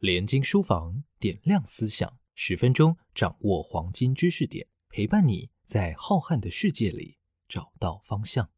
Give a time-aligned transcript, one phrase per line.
[0.00, 8.48] 连经书房点亮思想，十分钟掌握黄金知识点，陪伴你在浩瀚的世界里找到方向。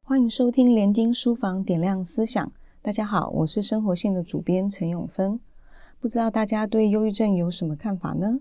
[0.00, 2.50] 欢迎收听连经书房点亮思想。
[2.80, 5.38] 大家好，我是生活线的主编陈永芬。
[5.98, 8.40] 不知道大家对忧郁症有什么看法呢？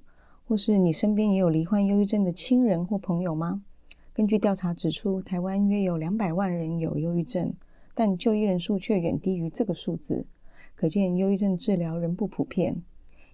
[0.49, 3.61] 或是你身边也有罹患忧郁症的亲人或朋友吗？
[4.11, 7.53] 根据调查指出，台湾约有两百万人有忧郁症，
[7.93, 10.25] 但就医人数却远低于这个数字，
[10.73, 12.81] 可见忧郁症治疗仍不普遍。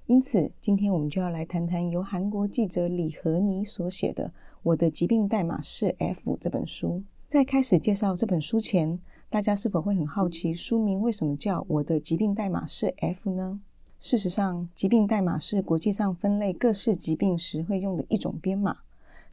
[0.08, 4.28] 因此，今天我们就要来谈谈由韩国记者李和尼所写的
[4.64, 7.02] 《我的疾病代码是 F》这本书。
[7.30, 13.62] 在开始介绍这本书前，大家是否会很好奇书名为什么叫《我的疾病代码是 F》呢？
[14.08, 18.78] 事实上，疾病代码是国际上分类各式疾病时会用的一种编码。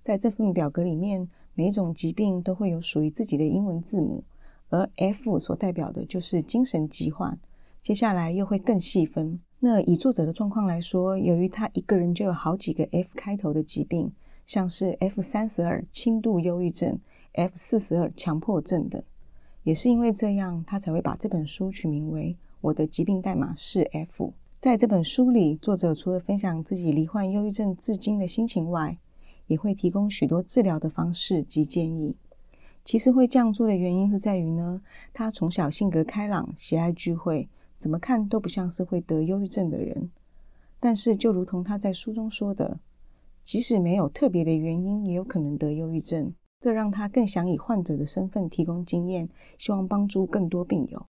[0.01, 4.25] 在这份表格里面，每种疾病都会有属于自己的英文字母，
[4.71, 7.39] 而 F 所代表的就是精神疾患。
[7.83, 9.39] 接下来又会更细分。
[9.61, 14.11] 那以作者的状况来说，由于他一个人就有好几个 F 开头的疾病，
[14.47, 16.99] 像是 F 三十二轻度忧郁症、
[17.33, 19.03] F 四十二强迫症等，
[19.65, 24.29] 也是因为这样，他才会把这本书取名为《我的疾病代码是 F》。
[24.63, 28.97] 在这本书里，作者除了分享自己罹患忧郁症至今的心情外，
[29.49, 32.17] 也会提供许多治疗的方式及建议。
[32.85, 34.81] 其实会这样做的原因是在于呢，
[35.13, 40.13] 他从小性格开朗，喜爱聚会，怎么看都不像是会得忧郁症的人。
[40.79, 42.79] 但是，就如同他在书中说的，
[43.43, 46.33] 即使没有特别的原因，也有可能得忧郁症。
[46.61, 51.07] 这让他更想以患者的身份提供经验，希望帮助更多病友。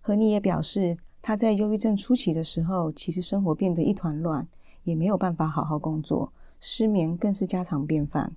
[0.00, 0.96] 何尼也表示。
[1.22, 4.48] 他在忧郁症初期的时候，其实生活变得一团乱，
[4.84, 8.34] 也没有办法好好工作，失眠更是家常便饭。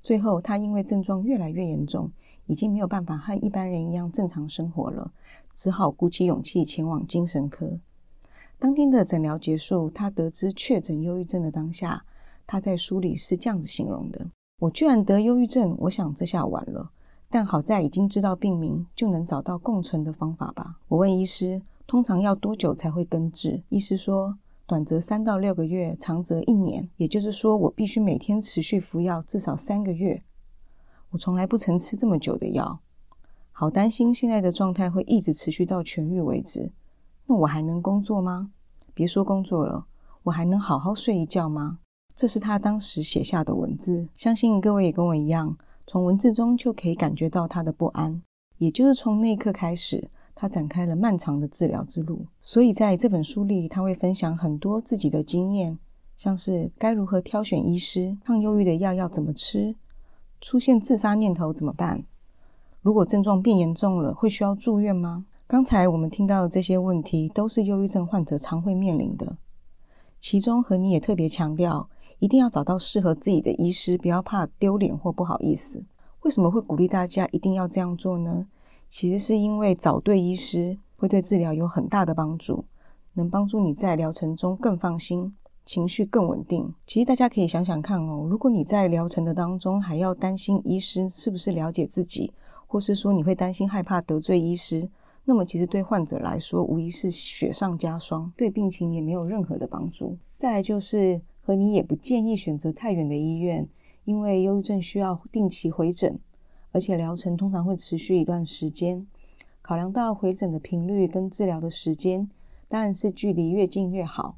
[0.00, 2.10] 最后，他因为症状越来越严重，
[2.46, 5.12] 已经没有办法和一般人一样正常生活了，
[5.52, 7.78] 只好鼓起勇气前往精神科。
[8.58, 12.04] 当天的诊疗结束，他得知确诊忧郁症的当下，
[12.46, 14.30] 他在书里是这样子形容的
[14.60, 16.90] ：“我居然得忧郁症，我想这下完了。
[17.28, 21.60] 但好在已经知道病名，就能找到共存的方法吧。”我问医师。
[21.88, 23.62] 通常要多久才会根治？
[23.70, 26.90] 医师说，短则三到六个月，长则一年。
[26.98, 30.22] 也就是说，我必须每天持续服药至少三个月。
[31.08, 32.80] 我从来不曾吃这么久的药，
[33.52, 36.72] 好担心现在的状态会一直持续到痊愈为止。
[37.24, 38.50] 那我还能工作吗？
[38.92, 39.86] 别说工作了，
[40.24, 41.78] 我还能好好睡一觉吗？
[42.14, 44.10] 这是他当时写下的文字。
[44.12, 45.56] 相信各位也跟我一样，
[45.86, 48.20] 从文字中就可以感觉到他的不安。
[48.58, 50.10] 也就是从那一刻开始。
[50.40, 55.76] 他展开了漫长的治疗之路，所以在这本书里，他会分享很多自己的经验，
[56.14, 59.74] 像是该如何挑选医师、抗忧郁的药要怎么吃、
[60.40, 62.04] 出现自杀念头怎么办、
[62.82, 65.26] 如果症状变严重了会需要住院吗？
[65.48, 69.38] 刚才我们听到的这些问题，都是忧郁症患者常会面临的。
[70.20, 71.88] 其中，和你也特别强调，
[72.20, 75.84] 一定要找到适合自己的医师，不要怕丢脸或不好意思。
[76.20, 78.46] 为什么会鼓励大家一定要这样做呢？
[78.88, 82.64] 其实是因为找对医师会对治疗有很大的帮助，
[83.14, 86.74] 能帮助你在疗程中更放心，情绪更稳定。
[86.86, 92.32] 其实大家可以想想看哦，如果你在疗程的当中还要担心医师是不是了解自己，
[92.66, 94.88] 或是说你会担心害怕得罪医师，
[95.24, 100.16] 那么其实对患者来说无疑是雪上加霜，对病情也没有任何的帮助。
[100.38, 103.68] 再来就是和你也不建议选择太远的医院，
[104.04, 106.18] 因为忧郁症需要定期回诊。
[106.72, 109.06] 而且疗程通常会持续一段时间，
[109.62, 112.28] 考量到回诊的频率跟治疗的时间，
[112.68, 114.36] 当然是距离越近越好。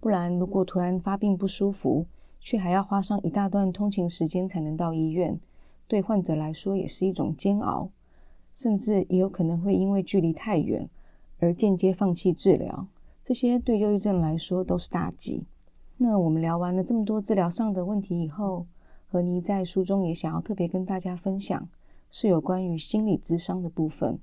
[0.00, 2.06] 不然，如果突然发病不舒服，
[2.40, 5.38] 却还要花上一大段通勤时间才能到医院，
[5.86, 7.90] 对患者来说也是一种煎熬，
[8.52, 10.88] 甚至也有可能会因为距离太远
[11.38, 12.86] 而间接放弃治疗。
[13.22, 15.44] 这些对忧郁症来说都是大忌。
[15.98, 18.66] 那我们聊完了这么多治疗上的问题以后，
[19.12, 21.68] 何尼在书中也想要特别跟大家分享，
[22.12, 24.20] 是有关于心理咨商的部分。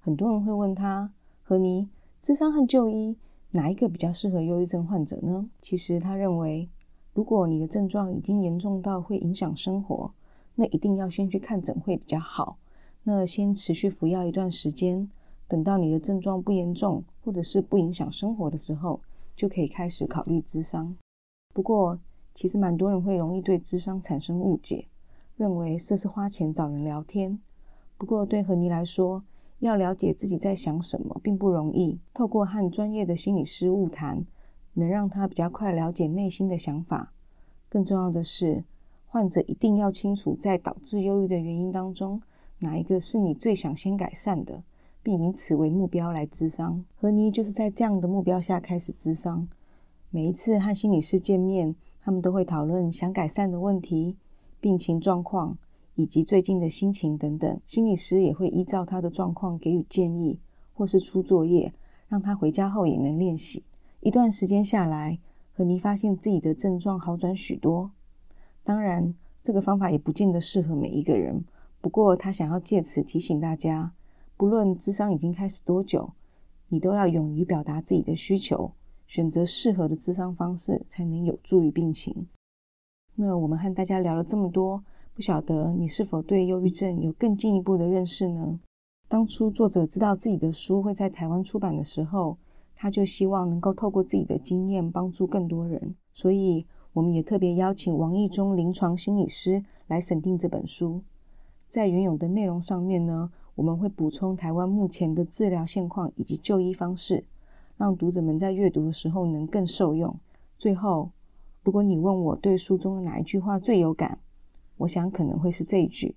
[0.00, 1.12] 很多人会问他，
[1.44, 1.88] 何尼，
[2.20, 3.16] 咨商和就医
[3.52, 5.48] 哪一个比较适合忧郁症患者呢？
[5.60, 6.68] 其实他认为，
[7.12, 10.12] 如果你的症状已经严重到会影响生活，
[10.56, 12.58] 那一定要先去看诊会比较好。
[13.04, 15.08] 那先持续服药一段时间，
[15.46, 19.00] 等到你的症状不严重，或者是不影响生活的时候，
[19.36, 20.96] 就可以开始考虑咨商。
[21.52, 22.00] 不过，
[22.34, 24.88] 其实蛮多人会容易对智商产生误解，
[25.36, 27.38] 认为这是花钱找人聊天。
[27.96, 29.22] 不过对何妮来说，
[29.60, 32.00] 要了解自己在想什么并不容易。
[32.12, 34.26] 透过和专业的心理师晤谈，
[34.74, 37.12] 能让他比较快了解内心的想法，
[37.68, 38.64] 更重要的是，
[39.06, 42.20] 患者一定要清楚，在导致忧郁的原因当中，
[42.58, 44.64] 哪一个是你最想先改善的，
[45.02, 46.84] 并以此为目标来咨商。
[46.96, 49.48] 何妮就是在这样的目标下开始咨商。
[50.10, 54.18] 每一次和心理师见面，他们都会讨论想改善的问题、
[54.60, 55.56] 病情状况
[55.94, 57.58] 以及最近的心情等等。
[57.64, 60.38] 心理师也会依照他的状况给予建议，
[60.74, 61.72] 或是出作业，
[62.06, 63.64] 让他回家后也能练习。
[64.00, 65.18] 一段时间下来，
[65.54, 67.90] 何尼发现自己的症状好转许多。
[68.62, 71.42] 当然，这个方法也不见得适合每一个人。
[71.80, 73.94] 不过，他想要借此提醒大家，
[74.36, 76.12] 不论智商已经开始多久，
[76.68, 78.72] 你都要勇于表达自己的需求，
[79.06, 82.26] 选择适合的智商方式，才能有助于病情。
[83.14, 84.82] 那我们和大家聊了这么多，
[85.14, 88.60] 不晓得你是否对忧郁症有更进一步的认识呢？
[89.08, 92.38] 当初作者知道自己的书会在台湾出版的时候，
[92.74, 96.66] 他就希望能够透过自己的经验帮助更多人，所以。
[96.94, 101.02] 我们也特别邀请王义中临床心理师来审定这本书。
[101.68, 107.24] 在原有的内容上面呢，我们会补充台湾目前的治疗现况以及就医方式，
[107.84, 110.18] 让读者们在阅读的时候能更受用。
[110.56, 111.10] 最后，
[111.62, 114.20] 如果你问我对书中的哪一句话最有感，
[114.78, 116.16] 我想可能会是这一句：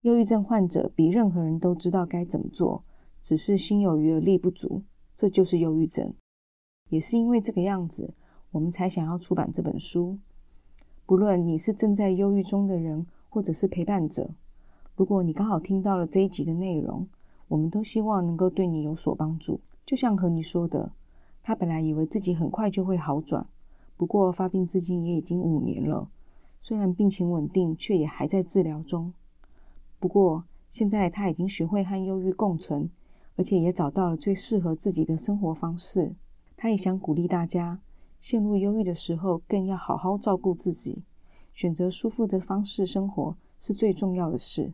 [0.00, 2.82] 忧郁症患者比任何人都知道该怎么做，
[3.22, 4.82] 只是心有余而力不足，
[5.14, 6.12] 这就是忧郁症。
[6.88, 8.14] 也是因为这个样子。
[8.50, 10.18] 我们才想要出版这本书。
[11.04, 14.30] 不论你是正在忧郁中的人，或者是陪伴者，
[14.96, 17.06] 如果你刚好听到了这一集的内容，
[17.46, 19.60] 我们都希望能够对你有所帮助。
[19.86, 20.92] 就像和你说的，
[21.44, 23.46] 他本来以为自己很快就会好转，
[23.96, 26.10] 不过发病至今也已经五年了。
[26.60, 29.14] 虽然病情稳定，却也还在治疗中。
[30.00, 32.90] 不过现在他已经学会和忧郁共存，
[33.36, 36.16] 而且也找到了最适合自己的生活方式。
[36.56, 37.80] 他也想鼓励大家。
[38.18, 41.04] 陷入忧郁的时候，更要好好照顾自己，
[41.52, 44.72] 选择舒服的方式生活是最重要的事。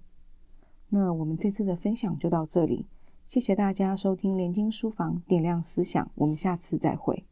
[0.89, 2.87] 那我们这次的分享就到这里，
[3.25, 7.25] 谢谢大家收听连经书房，点亮思想，我们下次再会。